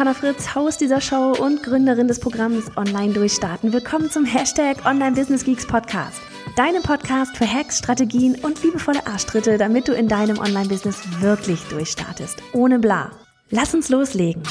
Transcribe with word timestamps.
Johanna 0.00 0.14
Fritz, 0.14 0.54
Haus 0.54 0.78
dieser 0.78 0.98
Show 1.02 1.32
und 1.38 1.62
Gründerin 1.62 2.08
des 2.08 2.20
Programms 2.20 2.74
Online 2.78 3.12
Durchstarten. 3.12 3.70
Willkommen 3.74 4.10
zum 4.10 4.24
Hashtag 4.24 4.86
Online 4.86 5.14
Business 5.14 5.44
Geeks 5.44 5.66
Podcast. 5.66 6.22
Deinem 6.56 6.82
Podcast 6.82 7.36
für 7.36 7.46
Hacks, 7.46 7.80
Strategien 7.80 8.34
und 8.36 8.62
liebevolle 8.62 9.06
Arschtritte, 9.06 9.58
damit 9.58 9.88
du 9.88 9.92
in 9.92 10.08
deinem 10.08 10.38
Online-Business 10.38 11.02
wirklich 11.20 11.60
durchstartest. 11.64 12.38
Ohne 12.54 12.78
bla. 12.78 13.10
Lass 13.50 13.74
uns 13.74 13.90
loslegen. 13.90 14.42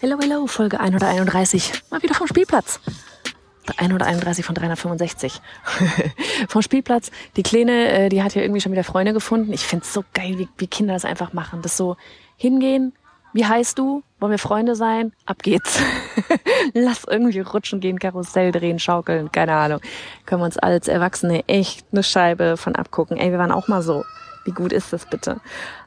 Hello, 0.00 0.16
hello, 0.22 0.46
Folge 0.46 0.80
131. 0.80 1.82
Mal 1.90 2.02
wieder 2.02 2.14
vom 2.14 2.26
Spielplatz. 2.26 2.80
131 3.76 4.44
von 4.44 4.54
365. 4.54 5.40
Vom 6.48 6.62
Spielplatz. 6.62 7.10
Die 7.36 7.42
Kleine, 7.42 7.92
äh, 7.92 8.08
die 8.08 8.22
hat 8.22 8.34
ja 8.34 8.42
irgendwie 8.42 8.60
schon 8.60 8.72
wieder 8.72 8.84
Freunde 8.84 9.12
gefunden. 9.12 9.52
Ich 9.52 9.62
find's 9.62 9.92
so 9.92 10.04
geil, 10.14 10.38
wie, 10.38 10.48
wie 10.58 10.66
Kinder 10.66 10.94
das 10.94 11.04
einfach 11.04 11.32
machen. 11.32 11.62
Das 11.62 11.76
so 11.76 11.96
hingehen. 12.36 12.92
Wie 13.32 13.46
heißt 13.46 13.78
du? 13.78 14.02
Wollen 14.18 14.32
wir 14.32 14.38
Freunde 14.38 14.74
sein? 14.74 15.12
Ab 15.24 15.42
geht's. 15.42 15.80
Lass 16.74 17.04
irgendwie 17.04 17.40
rutschen 17.40 17.80
gehen, 17.80 17.98
Karussell 17.98 18.50
drehen, 18.50 18.80
schaukeln, 18.80 19.30
keine 19.30 19.54
Ahnung. 19.54 19.80
Können 20.26 20.40
wir 20.40 20.46
uns 20.46 20.58
als 20.58 20.88
Erwachsene 20.88 21.46
echt 21.48 21.86
eine 21.92 22.02
Scheibe 22.02 22.56
von 22.56 22.74
abgucken. 22.74 23.16
Ey, 23.16 23.30
wir 23.30 23.38
waren 23.38 23.52
auch 23.52 23.68
mal 23.68 23.82
so. 23.82 24.04
Wie 24.44 24.52
gut 24.52 24.72
ist 24.72 24.92
das 24.92 25.06
bitte? 25.06 25.40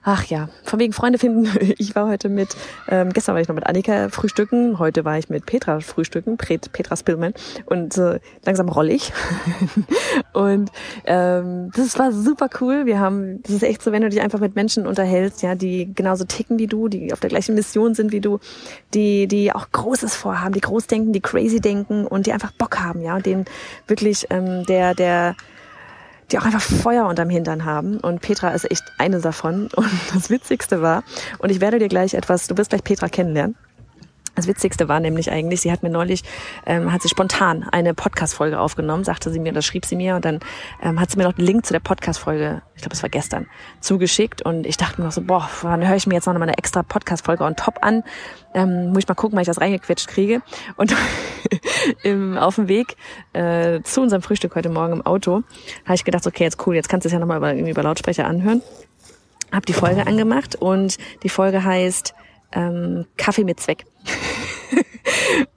Ach 0.03 0.25
ja, 0.25 0.49
von 0.63 0.79
wegen 0.79 0.93
Freunde 0.93 1.17
finden. 1.17 1.49
Ich 1.77 1.95
war 1.95 2.07
heute 2.07 2.29
mit, 2.29 2.55
ähm, 2.87 3.11
gestern 3.11 3.35
war 3.35 3.41
ich 3.41 3.47
noch 3.47 3.55
mit 3.55 3.65
Annika 3.65 4.09
frühstücken, 4.09 4.79
heute 4.79 5.05
war 5.05 5.17
ich 5.17 5.29
mit 5.29 5.45
Petra 5.45 5.79
frühstücken, 5.79 6.37
Petra 6.37 6.95
Spillman 6.95 7.33
und 7.65 7.97
äh, 7.97 8.19
langsam 8.45 8.69
roll 8.69 8.89
ich. 8.89 9.11
und 10.33 10.71
ähm, 11.05 11.71
das 11.75 11.97
war 11.97 12.11
super 12.11 12.49
cool. 12.61 12.85
Wir 12.85 12.99
haben, 12.99 13.41
das 13.43 13.53
ist 13.53 13.63
echt 13.63 13.81
so, 13.81 13.91
wenn 13.91 14.01
du 14.01 14.09
dich 14.09 14.21
einfach 14.21 14.39
mit 14.39 14.55
Menschen 14.55 14.85
unterhältst, 14.85 15.41
ja, 15.41 15.55
die 15.55 15.93
genauso 15.93 16.25
ticken 16.25 16.59
wie 16.59 16.67
du, 16.67 16.89
die 16.89 17.11
auf 17.11 17.19
der 17.19 17.29
gleichen 17.29 17.55
Mission 17.55 17.95
sind 17.95 18.11
wie 18.11 18.21
du, 18.21 18.39
die, 18.93 19.27
die 19.27 19.51
auch 19.51 19.71
Großes 19.71 20.15
vorhaben, 20.15 20.53
die 20.53 20.61
groß 20.61 20.87
denken, 20.87 21.13
die 21.13 21.21
crazy 21.21 21.59
denken 21.59 22.05
und 22.05 22.27
die 22.27 22.33
einfach 22.33 22.51
Bock 22.51 22.79
haben, 22.79 23.01
ja, 23.01 23.15
und 23.15 23.25
denen 23.25 23.45
wirklich 23.87 24.27
ähm, 24.29 24.65
der, 24.65 24.93
der 24.93 25.35
die 26.33 26.39
auch 26.39 26.45
einfach 26.45 26.61
Feuer 26.61 27.05
unterm 27.05 27.29
Hintern 27.29 27.63
haben. 27.63 27.99
Und 27.99 28.21
Petra 28.21 28.49
ist 28.49 28.69
echt 28.69 28.83
eine 28.97 29.21
davon. 29.21 29.69
Und 29.75 29.89
das 30.13 30.29
Witzigste 30.29 30.81
war, 30.81 31.03
und 31.37 31.51
ich 31.51 31.61
werde 31.61 31.79
dir 31.79 31.87
gleich 31.87 32.15
etwas, 32.15 32.47
du 32.47 32.57
wirst 32.57 32.71
gleich 32.71 32.83
Petra 32.83 33.07
kennenlernen. 33.07 33.55
Das 34.35 34.47
Witzigste 34.47 34.89
war 34.89 34.99
nämlich 34.99 35.31
eigentlich, 35.31 35.61
sie 35.61 35.71
hat 35.71 35.83
mir 35.83 35.89
neulich, 35.89 36.23
ähm, 36.65 36.91
hat 36.91 37.03
sie 37.03 37.09
spontan 37.09 37.63
eine 37.71 37.93
Podcast-Folge 37.93 38.59
aufgenommen, 38.59 39.03
sagte 39.03 39.31
sie 39.31 39.39
mir, 39.39 39.53
das 39.53 39.63
schrieb 39.63 39.85
sie 39.85 39.95
mir 39.95 40.15
und 40.15 40.25
dann 40.25 40.39
ähm, 40.81 40.99
hat 40.99 41.11
sie 41.11 41.17
mir 41.17 41.25
noch 41.25 41.33
den 41.33 41.45
Link 41.45 41.65
zu 41.65 41.73
der 41.73 41.79
Podcast-Folge, 41.79 42.63
ich 42.75 42.81
glaube, 42.81 42.95
es 42.95 43.03
war 43.03 43.09
gestern, 43.09 43.47
zugeschickt 43.79 44.41
und 44.41 44.65
ich 44.65 44.77
dachte 44.77 44.99
mir 44.99 45.05
noch 45.05 45.13
so, 45.13 45.21
boah, 45.21 45.47
dann 45.61 45.87
höre 45.87 45.95
ich 45.95 46.07
mir 46.07 46.15
jetzt 46.15 46.25
noch 46.25 46.33
mal 46.33 46.43
eine 46.43 46.57
extra 46.57 46.81
Podcast-Folge 46.81 47.43
on 47.43 47.55
top 47.55 47.77
an, 47.81 48.03
ähm, 48.55 48.87
muss 48.89 48.99
ich 48.99 49.07
mal 49.07 49.13
gucken, 49.13 49.35
weil 49.35 49.43
ich 49.43 49.47
das 49.47 49.61
reingequetscht 49.61 50.07
kriege 50.07 50.41
und 50.77 50.95
im, 52.03 52.37
auf 52.37 52.55
dem 52.55 52.67
Weg 52.67 52.95
äh, 53.33 53.81
zu 53.83 54.01
unserem 54.01 54.23
Frühstück 54.23 54.55
heute 54.55 54.69
Morgen 54.69 54.93
im 54.93 55.05
Auto 55.05 55.43
habe 55.85 55.95
ich 55.95 56.05
gedacht, 56.05 56.25
okay, 56.25 56.43
jetzt 56.43 56.65
cool, 56.65 56.75
jetzt 56.75 56.89
kannst 56.89 57.05
du 57.05 57.07
es 57.07 57.13
ja 57.13 57.19
nochmal 57.19 57.37
über, 57.37 57.53
irgendwie 57.53 57.71
über 57.71 57.83
Lautsprecher 57.83 58.25
anhören. 58.25 58.63
Hab 59.51 59.67
die 59.67 59.73
Folge 59.73 60.07
angemacht 60.07 60.55
und 60.55 60.97
die 61.21 61.29
Folge 61.29 61.63
heißt 61.63 62.15
ähm, 62.53 63.05
Kaffee 63.17 63.43
mit 63.43 63.59
Zweck. 63.59 63.85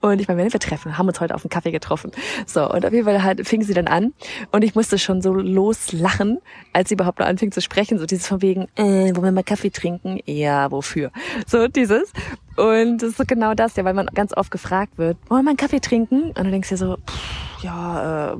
Und 0.01 0.19
ich 0.19 0.27
meine, 0.27 0.51
wir 0.51 0.59
treffen, 0.59 0.97
haben 0.97 1.07
uns 1.07 1.19
heute 1.19 1.35
auf 1.35 1.43
einen 1.43 1.49
Kaffee 1.49 1.71
getroffen. 1.71 2.11
So, 2.45 2.69
und 2.69 2.85
auf 2.85 2.93
jeden 2.93 3.05
Fall 3.05 3.23
halt 3.23 3.47
fing 3.47 3.63
sie 3.63 3.73
dann 3.73 3.87
an 3.87 4.13
und 4.51 4.63
ich 4.63 4.75
musste 4.75 4.97
schon 4.97 5.21
so 5.21 5.33
loslachen, 5.33 6.39
als 6.73 6.89
sie 6.89 6.95
überhaupt 6.95 7.19
nur 7.19 7.27
anfing 7.27 7.51
zu 7.51 7.61
sprechen. 7.61 7.99
So 7.99 8.05
dieses 8.05 8.27
von 8.27 8.41
wegen, 8.41 8.67
äh, 8.75 9.15
wollen 9.15 9.23
wir 9.23 9.31
mal 9.31 9.43
Kaffee 9.43 9.69
trinken? 9.69 10.19
Ja, 10.25 10.71
wofür? 10.71 11.11
So 11.45 11.67
dieses. 11.67 12.11
Und 12.55 13.03
das 13.03 13.19
ist 13.19 13.27
genau 13.27 13.53
das, 13.53 13.75
ja, 13.75 13.85
weil 13.85 13.93
man 13.93 14.07
ganz 14.07 14.35
oft 14.35 14.49
gefragt 14.49 14.97
wird, 14.97 15.17
wollen 15.29 15.41
wir 15.41 15.43
mal 15.43 15.49
einen 15.51 15.57
Kaffee 15.57 15.79
trinken? 15.79 16.29
Und 16.29 16.37
dann 16.37 16.51
denkst 16.51 16.69
du 16.69 16.75
dir 16.75 16.79
so, 16.79 16.97
pff, 16.97 17.46
ja, 17.61 18.33
äh, 18.33 18.37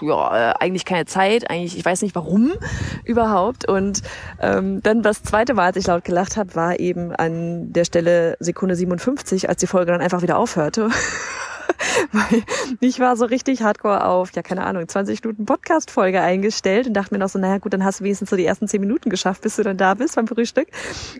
ja, 0.00 0.50
äh, 0.50 0.54
eigentlich 0.60 0.84
keine 0.84 1.06
Zeit, 1.06 1.50
eigentlich, 1.50 1.76
ich 1.76 1.84
weiß 1.84 2.02
nicht 2.02 2.14
warum 2.14 2.52
überhaupt. 3.04 3.68
Und 3.68 4.02
ähm, 4.40 4.82
dann 4.82 5.02
das 5.02 5.22
zweite 5.22 5.54
Mal, 5.54 5.66
als 5.66 5.76
ich 5.76 5.86
laut 5.86 6.04
gelacht 6.04 6.36
habe, 6.36 6.54
war 6.54 6.78
eben 6.80 7.14
an 7.14 7.72
der 7.72 7.84
Stelle 7.84 8.36
Sekunde 8.40 8.76
57, 8.76 9.48
als 9.48 9.60
die 9.60 9.66
Folge 9.66 9.92
dann 9.92 10.00
einfach 10.00 10.22
wieder 10.22 10.38
aufhörte. 10.38 10.88
Weil 12.12 12.42
ich 12.80 13.00
war 13.00 13.16
so 13.16 13.24
richtig 13.24 13.62
hardcore 13.62 14.04
auf, 14.04 14.32
ja, 14.34 14.42
keine 14.42 14.64
Ahnung, 14.64 14.88
20 14.88 15.22
Minuten 15.22 15.44
Podcast-Folge 15.44 16.20
eingestellt 16.20 16.86
und 16.86 16.94
dachte 16.94 17.14
mir 17.14 17.18
noch 17.18 17.28
so, 17.28 17.38
naja 17.38 17.58
gut, 17.58 17.72
dann 17.72 17.84
hast 17.84 18.00
du 18.00 18.04
wenigstens 18.04 18.30
so 18.30 18.36
die 18.36 18.46
ersten 18.46 18.68
10 18.68 18.80
Minuten 18.80 19.10
geschafft, 19.10 19.42
bis 19.42 19.56
du 19.56 19.62
dann 19.62 19.76
da 19.76 19.94
bist 19.94 20.16
beim 20.16 20.26
Frühstück. 20.26 20.68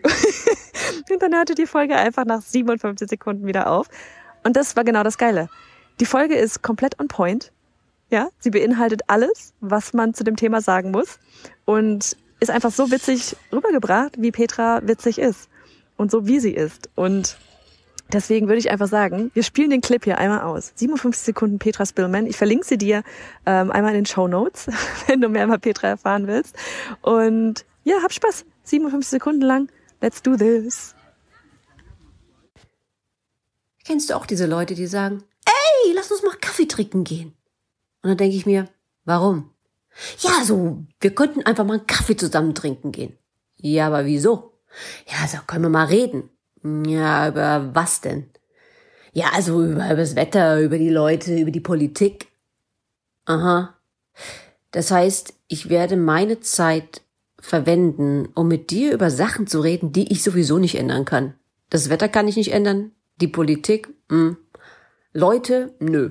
und 1.11 1.23
dann 1.23 1.35
hörte 1.35 1.55
die 1.55 1.67
Folge 1.67 1.97
einfach 1.97 2.25
nach 2.25 2.41
57 2.41 3.09
Sekunden 3.09 3.47
wieder 3.47 3.71
auf. 3.71 3.89
Und 4.45 4.57
das 4.57 4.77
war 4.77 4.85
genau 4.85 5.03
das 5.03 5.19
Geile. 5.19 5.49
Die 6.01 6.07
Folge 6.07 6.37
ist 6.37 6.63
komplett 6.63 6.99
on 7.01 7.09
point. 7.09 7.53
Ja, 8.11 8.29
sie 8.39 8.51
beinhaltet 8.51 9.03
alles, 9.09 9.53
was 9.61 9.93
man 9.93 10.15
zu 10.15 10.23
dem 10.23 10.37
Thema 10.37 10.61
sagen 10.61 10.91
muss 10.91 11.19
und 11.65 12.17
ist 12.39 12.51
einfach 12.51 12.71
so 12.71 12.91
witzig 12.91 13.37
rübergebracht, 13.53 14.21
wie 14.21 14.31
Petra 14.31 14.81
witzig 14.87 15.19
ist 15.19 15.49
und 15.97 16.11
so 16.11 16.27
wie 16.27 16.39
sie 16.39 16.53
ist. 16.53 16.89
Und 16.95 17.39
Deswegen 18.13 18.47
würde 18.47 18.59
ich 18.59 18.71
einfach 18.71 18.87
sagen, 18.87 19.33
wir 19.35 19.43
spielen 19.43 19.71
den 19.71 19.81
Clip 19.81 20.05
hier 20.05 20.19
einmal 20.19 20.43
aus. 20.43 20.73
57 20.77 21.25
Sekunden 21.25 21.59
Petra 21.59 21.85
Spillman. 21.85 22.27
Ich 22.27 22.37
verlinke 22.37 22.65
sie 22.65 22.79
dir 22.79 23.03
ähm, 23.47 23.73
einmal 23.73 23.93
in 23.93 23.99
den 23.99 24.07
Show 24.07 24.29
Notes, 24.29 24.69
wenn 25.09 25.21
du 25.21 25.29
mehr 25.29 25.45
über 25.45 25.59
Petra 25.59 25.89
erfahren 25.89 26.29
willst. 26.29 26.55
Und 27.03 27.65
ja, 27.83 27.97
hab 28.03 28.13
Spaß. 28.13 28.45
57 28.63 29.11
Sekunden 29.11 29.43
lang. 29.43 29.69
Let's 30.01 30.23
do 30.23 30.37
this. 30.37 30.95
Kennst 33.85 34.11
du 34.11 34.15
auch 34.15 34.27
diese 34.27 34.47
Leute, 34.47 34.75
die 34.75 34.87
sagen, 34.87 35.25
lass 35.97 36.13
uns 36.13 36.23
mal 36.23 36.37
Kaffee 36.41 36.67
trinken 36.67 37.05
gehen? 37.05 37.35
Und 38.03 38.11
dann 38.11 38.19
denke 38.19 38.37
ich 38.37 38.47
mir, 38.47 38.69
warum? 39.05 39.51
Ja, 40.21 40.45
so, 40.45 40.85
wir 41.01 41.15
könnten 41.15 41.43
einfach 41.43 41.65
mal 41.65 41.79
einen 41.79 41.87
Kaffee 41.87 42.17
zusammen 42.17 42.55
trinken 42.55 42.93
gehen. 42.93 43.17
Ja, 43.57 43.89
aber 43.89 44.05
wieso? 44.05 44.53
Ja, 45.07 45.27
so 45.27 45.39
können 45.47 45.65
wir 45.65 45.71
mal 45.71 45.87
reden. 45.87 46.29
Ja, 46.87 47.29
über 47.29 47.75
was 47.75 48.01
denn? 48.01 48.29
Ja, 49.13 49.31
also 49.33 49.65
über, 49.65 49.87
über 49.87 49.97
das 49.97 50.15
Wetter, 50.15 50.61
über 50.61 50.79
die 50.79 50.91
Leute, 50.91 51.39
über 51.39 51.51
die 51.51 51.61
Politik. 51.61 52.27
Aha. 53.25 53.75
Das 54.73 54.91
heißt, 54.91 55.33
ich 55.49 55.71
werde 55.71 55.97
meine 55.97 56.41
Zeit 56.41 57.01
verwenden, 57.39 58.29
um 58.35 58.49
mit 58.49 58.71
dir 58.71 58.93
über 58.93 59.11
Sachen 59.11 59.47
zu 59.47 59.61
reden, 59.61 59.93
die 59.93 60.13
ich 60.13 60.23
sowieso 60.23 60.59
nicht 60.59 60.77
ändern 60.77 61.05
kann. 61.05 61.35
Das 61.71 61.89
Wetter 61.89 62.09
kann 62.09 62.29
ich 62.29 62.37
nicht 62.37 62.53
ändern, 62.53 62.93
die 63.21 63.29
Politik, 63.29 63.89
mh. 64.09 64.37
Leute, 65.17 65.75
nö. 65.79 66.11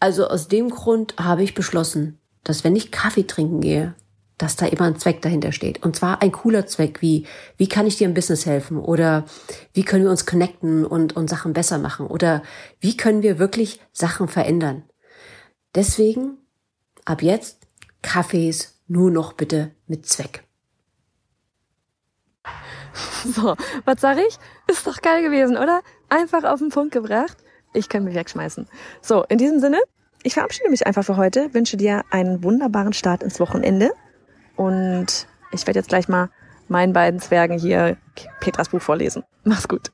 Also 0.00 0.28
aus 0.28 0.48
dem 0.48 0.70
Grund 0.70 1.14
habe 1.18 1.42
ich 1.42 1.52
beschlossen, 1.52 2.18
dass 2.42 2.64
wenn 2.64 2.74
ich 2.74 2.90
Kaffee 2.90 3.26
trinken 3.26 3.60
gehe, 3.60 3.94
dass 4.38 4.56
da 4.56 4.64
immer 4.64 4.86
ein 4.86 4.98
Zweck 4.98 5.20
dahinter 5.20 5.52
steht. 5.52 5.82
Und 5.82 5.94
zwar 5.94 6.22
ein 6.22 6.32
cooler 6.32 6.66
Zweck, 6.66 7.02
wie, 7.02 7.26
wie 7.58 7.68
kann 7.68 7.86
ich 7.86 7.98
dir 7.98 8.06
im 8.06 8.14
Business 8.14 8.46
helfen? 8.46 8.78
Oder 8.78 9.26
wie 9.74 9.84
können 9.84 10.04
wir 10.04 10.10
uns 10.10 10.24
connecten 10.24 10.86
und, 10.86 11.14
und 11.14 11.28
Sachen 11.28 11.52
besser 11.52 11.76
machen? 11.76 12.06
Oder 12.06 12.42
wie 12.80 12.96
können 12.96 13.22
wir 13.22 13.38
wirklich 13.38 13.78
Sachen 13.92 14.26
verändern? 14.26 14.84
Deswegen, 15.74 16.38
ab 17.04 17.20
jetzt, 17.20 17.58
Kaffees 18.00 18.80
nur 18.88 19.10
noch 19.10 19.34
bitte 19.34 19.72
mit 19.86 20.06
Zweck. 20.06 20.44
So, 23.24 23.54
was 23.84 24.00
sag 24.00 24.18
ich? 24.18 24.38
Ist 24.66 24.86
doch 24.86 25.02
geil 25.02 25.22
gewesen, 25.22 25.58
oder? 25.58 25.82
Einfach 26.08 26.44
auf 26.44 26.60
den 26.60 26.70
Punkt 26.70 26.92
gebracht. 26.92 27.43
Ich 27.74 27.88
kann 27.88 28.04
mich 28.04 28.14
wegschmeißen. 28.14 28.66
So, 29.02 29.24
in 29.24 29.36
diesem 29.36 29.60
Sinne, 29.60 29.80
ich 30.22 30.34
verabschiede 30.34 30.70
mich 30.70 30.86
einfach 30.86 31.04
für 31.04 31.16
heute, 31.16 31.52
wünsche 31.52 31.76
dir 31.76 32.02
einen 32.10 32.42
wunderbaren 32.42 32.94
Start 32.94 33.22
ins 33.22 33.40
Wochenende 33.40 33.90
und 34.56 35.26
ich 35.52 35.66
werde 35.66 35.80
jetzt 35.80 35.88
gleich 35.88 36.08
mal 36.08 36.30
meinen 36.68 36.92
beiden 36.92 37.20
Zwergen 37.20 37.58
hier 37.58 37.98
Petras 38.40 38.70
Buch 38.70 38.80
vorlesen. 38.80 39.24
Mach's 39.44 39.68
gut. 39.68 39.93